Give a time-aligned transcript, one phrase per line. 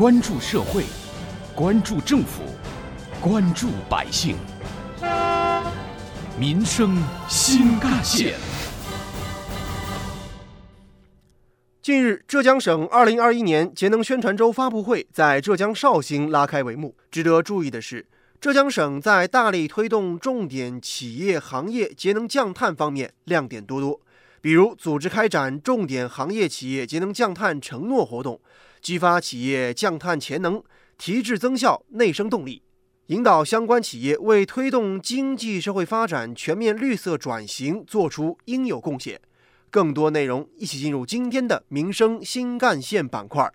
[0.00, 0.84] 关注社会，
[1.54, 2.42] 关注政府，
[3.20, 4.34] 关注百姓，
[6.38, 6.96] 民生
[7.28, 8.34] 新干线。
[11.82, 16.96] 近日，浙江省2021年节能宣传周发布会在浙江绍兴拉开帷幕。
[17.10, 18.06] 值得注意的是，
[18.40, 24.00] 浙江省在大力推动重点企业行业节能降碳方面亮点多多，
[24.40, 28.40] 比如组织开展重点行业企业节能降碳承诺活动，
[28.80, 30.62] 激发企业降碳潜能，
[30.96, 32.62] 提质增效，内生动力，
[33.08, 39.20] 引导相关企业为推动经济社会发展全面绿色转型做出应有贡献。
[39.68, 43.52] 更多内容，一起进入今天的民生新干线板块，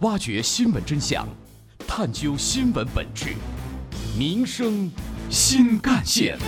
[0.00, 1.26] 挖掘新闻真相。
[1.86, 3.34] 探究新闻本质，
[4.18, 4.90] 民生
[5.28, 6.38] 新干线。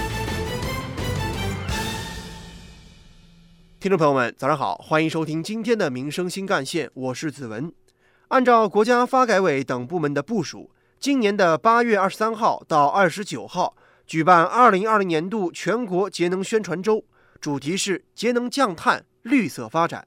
[3.87, 7.73] 听众朋友们，早上好，欢迎收听今天的民生新干线，我是子文。
[8.27, 17.05] 按照国家发改委等部门的部署，今年的八月二十三号到二十九号举办二零二零年度全国节能宣传周，
[17.41, 20.05] 主题是节能降碳、绿色发展。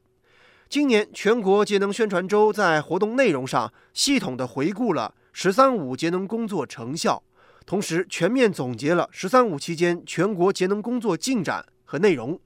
[0.68, 5.16] 今年全国节能宣传周在活动内容上系统的回顾了。
[5.32, 7.24] “十三五”节能工作成效，
[7.66, 12.38] 同时全面总结了“十三五”期间全国节能工作进展和内容，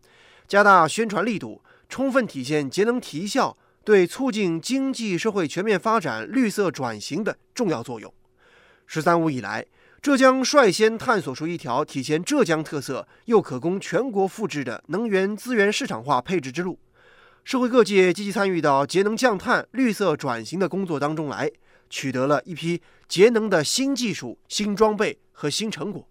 [0.47, 8.13] 加大宣传力度，充分体现节能提效对促进经济社会全面发展、绿色转型的重要作用。
[8.85, 9.65] “十三五”以来，
[10.01, 16.77] 浙江率先探索出一条体现浙江特色又可供全国复制的能源资源市场化配置之路，
[17.43, 21.51] 社会各界积极参与到节能降碳、绿色转型的工作当中来。
[21.89, 26.07] 取得了一批节能的新技术、新装备和新成果，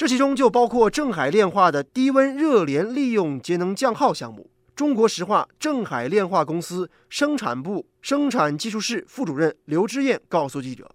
[0.00, 4.48] 这其中就包括镇海炼化的低温热联利用节能降耗项目。
[4.74, 10.90] 中国石化镇海炼化公司生产部生产技术室副主任刘之燕告诉记者，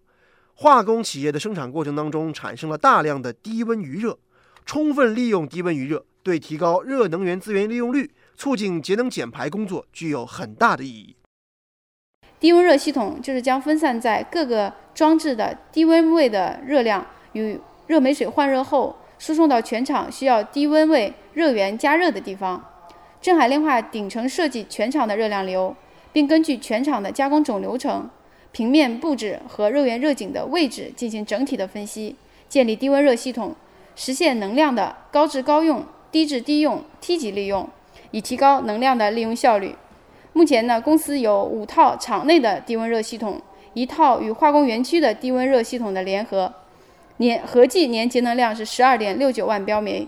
[0.56, 4.18] 化工企业的生产过程当中产生了大量的低温余热，
[4.66, 11.16] 充分利用低温余热，对提高热能源资源利用率、促进节能减排工作具有很大的意义。
[12.40, 22.64] 低温热系统就是将分散在各个装置的低温位的热量与热媒水换热后输送到全厂需要低温位热源加热的地方。
[23.22, 25.76] 镇海炼化顶层设计全厂的热量流，
[26.12, 28.10] 并根据全厂的加工总流程、
[28.52, 32.16] 平面布置和热源热井的位置进行整体的分析，
[32.48, 33.56] 建立低温热系统，
[33.96, 37.68] 实现能量的高质高用、低质低用、梯级利用，
[38.12, 39.76] 以提高能量的利用效率。
[40.34, 43.42] 目前呢，公司有五套厂内的低温热系统，
[43.74, 46.54] 一套与化工园区的低温热系统的联合，
[47.18, 50.08] 年合计年节能量是十二点六九万标煤。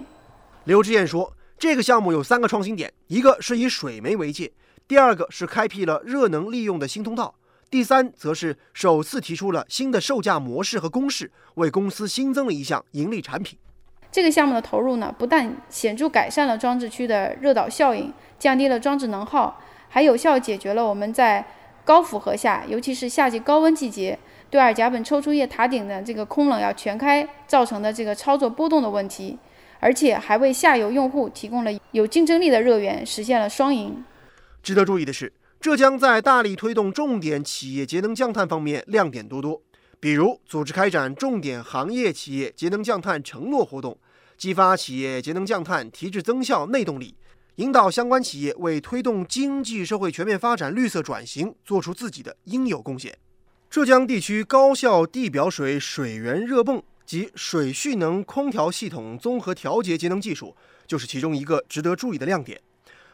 [0.66, 4.52] 刘志燕说，这个项目有三个创新点，一个是以水煤为界，
[4.88, 7.36] 第二个是开辟了热能利用的新通道，
[7.70, 13.58] 第三则是首次提出了新的售价模式和公式，为公司新增了一项盈利产品。
[14.12, 19.62] 这个项目的投入呢，不但显著改善了装置区的热岛效应，降低了装置能耗。
[19.90, 21.46] 还有效解决了我们在
[21.86, 24.20] 高负荷下，尤其是夏季高温季节，
[24.50, 29.38] 对二甲苯抽出液塔顶的这个空冷要全开造成的这个操作波动的问题，
[29.80, 34.04] 而且还为下游用户提供了有竞争力的热源，实现了双赢。
[34.64, 39.62] 值得注意的是，浙江在大力推动重点企业节能降碳方面亮点多多，
[40.00, 43.98] 比如组织开展重点行业企业节能降碳承诺活动，
[44.38, 47.16] 激发企业节能降碳提质增效内动力。
[47.56, 53.18] 引导相关企业为推动经济社会全面发展、绿色转型做出自己的应有贡献。
[53.70, 60.56] 浙江地区高效地表水水源热泵及水蓄能空调系统综合调节节能技术，
[60.88, 62.60] 就是其中一个值得注意的亮点。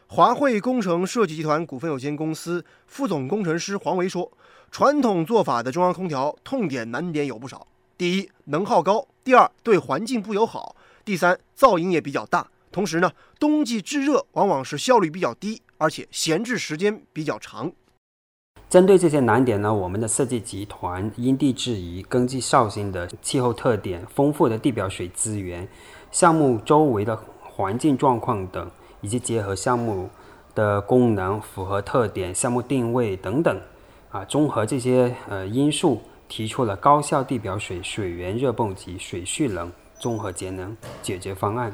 [0.06, 4.30] 华汇工程设计集团股份有限公司副总工程师黄维说
[4.70, 7.66] ：“传统做法的中央空调痛点难点有不少，
[7.98, 13.10] 第一，能耗高；第二，对环境不友好；第三，噪音也比较大。”同时呢，
[13.40, 17.72] 冬季制热往往是效率比较低，而且闲置时间比较长。
[18.74, 25.68] 针对这些难点呢，我们的设计集团因地制宜，根据绍兴的气候特点、丰富的地表水资源、
[26.10, 28.68] 项目周围的环境状况等，
[29.00, 30.10] 以及结合项目
[30.56, 33.60] 的功能、符合特点、项目定位等等，
[34.10, 41.72] 啊，综合这些呃因素，提出了高效地表水水源热泵及水蓄能综合节能解决方案。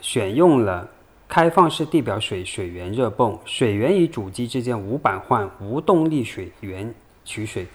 [0.00, 0.88] 选用了
[1.28, 6.94] 开放式地表水水源热泵，水源与主机之间无板换、无动力水源
[7.24, 7.66] 取水。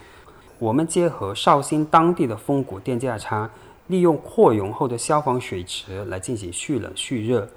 [0.57, 3.49] 我们结合绍兴当地的风谷电价差，
[3.87, 7.49] 利用扩容后的消防水池来进行蓄冷蓄热。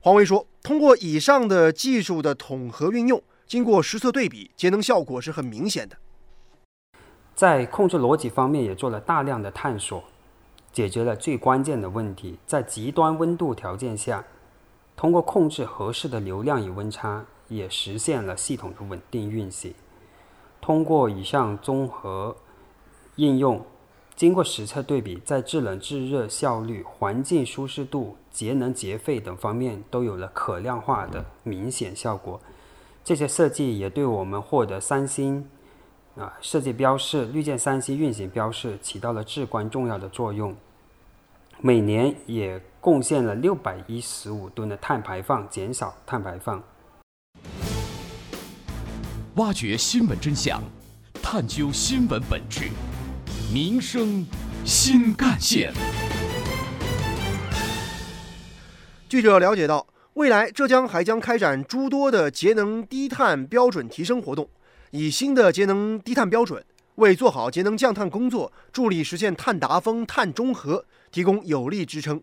[0.00, 5.96] 黄维说：“通过以上的技术的统合运用，经过实测对比，节能效果是很明显的。
[7.34, 10.04] 在控制逻辑方面也做了大量的探索，
[10.72, 14.24] 解决了最关键的问题：在极端温度条件下，
[15.02, 19.74] 通过控制合适的流量与温差，也实现了系统的稳定运行。
[20.60, 22.36] 通过以上综合
[23.16, 23.60] 应用，
[24.14, 32.40] 经过实测对比，在制冷制热效率、环境舒适度、节能节费等方面都有了可量化的明显效果。
[33.02, 35.50] 这些设计也对我们获得三星
[36.14, 40.54] 啊设计标示、绿箭三星运行标示起到了至关重要的作用。
[41.64, 46.60] 每年也贡献了六百一十五吨的碳排放，减少碳排放。
[49.36, 50.60] 挖掘新闻真相，
[51.22, 52.68] 探究新闻本质，
[53.54, 54.26] 民生
[54.64, 55.72] 新干线。
[59.08, 59.86] 记者了解到。
[60.14, 64.48] 未来，浙江还将开展诸多的节能低碳标准提升活动，
[64.90, 66.64] 以新的节能低碳标准
[67.02, 72.22] 为做好节能降碳工作、助力实现碳达峰、碳中和提供有力支撑。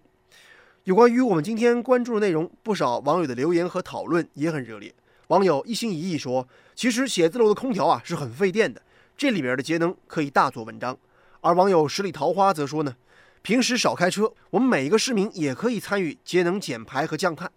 [0.86, 4.96] 有关于我们今天关注的内容，不少网友的留言和讨论也很热烈。
[5.28, 8.82] 网友一心一意说：“其实写字楼的空调啊是很费电的，
[9.18, 10.98] 这里边的节能可以大做文章。”
[11.42, 12.96] 而网友十里桃花则说：“呢，
[13.42, 17.52] 平时少开车，我们每一个市民也可以参与节能减排和降碳。”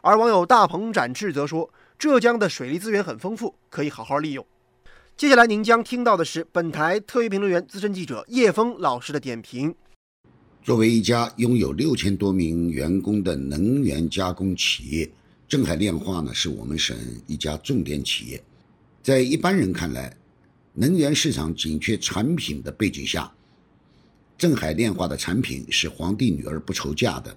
[0.00, 1.68] 而网友大鹏展翅则说
[1.98, 4.44] ：“浙江的水利资源很丰富，可以好好利用。”
[5.16, 9.72] 接下来您将听到的是本台特约评论员、资深记者叶峰老师的点评。
[10.60, 15.08] 作为一家拥有六千多名员工的能源加工企业，
[15.46, 16.96] 镇海炼化呢是我们省
[17.28, 18.42] 一家重点企业。
[19.04, 20.12] 在一般人看来，
[20.72, 23.32] 能源市场紧缺产品的背景下，
[24.36, 27.36] 镇海炼化的产品是皇帝女儿不愁嫁的，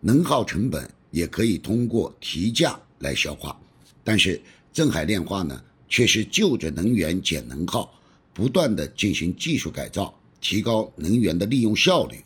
[0.00, 0.86] 能耗成本。
[1.10, 3.56] 也可以通过提价来消化，
[4.02, 4.42] 但是
[4.72, 7.92] 镇海炼化呢，却是就着能源减能耗，
[8.32, 12.16] 不断的进行技术改造，提高能源的利用效率，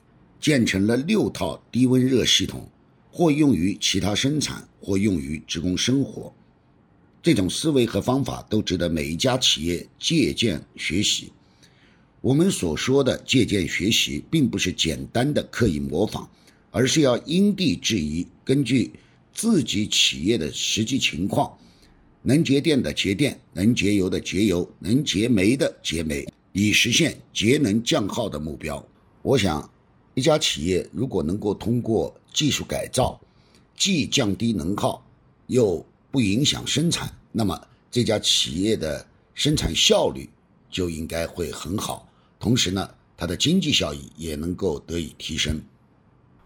[0.41, 2.69] 建成了六套低温热系统，
[3.11, 6.33] 或用于其他生产，或用于职工生活。
[7.23, 11.33] 这种思维和方法都值得每一家企业借鉴学习。
[12.21, 16.29] 我们所说的借鉴学习，并不是简单的刻意模仿。
[16.71, 18.93] 而是要因地制宜，根据
[19.33, 21.51] 自己企业的实际情况，
[22.23, 28.85] 能节电的节电，能节油的节油，能节煤的节煤，以实现节能降耗的目标。
[29.23, 29.71] 我想，
[30.15, 33.19] 一家企业如果能够通过技术改造，
[33.77, 35.03] 既降低能耗，
[35.47, 37.59] 又不影响生产，那么
[37.91, 40.29] 这家企业的生产效率
[40.71, 42.09] 就应该会很好，
[42.41, 45.61] 同时呢，它的经济效益也能够得以提升。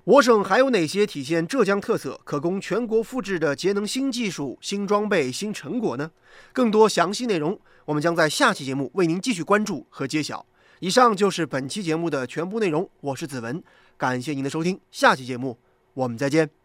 [0.04, 6.10] 我省还有哪些体现浙江特色、可供全国复制的节能新技术、新装备、新成果呢？
[6.52, 10.44] 更多详细内容，我们将在下期节目为您继续关注和揭晓。
[10.80, 13.62] 以上就是本期节目的全部内容，我是子文，
[13.96, 15.56] 感谢您的收听，下期节目
[15.94, 16.61] 我们再见。